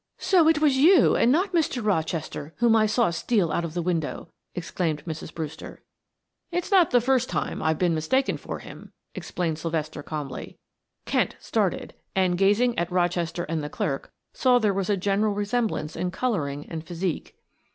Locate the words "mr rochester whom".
1.53-2.75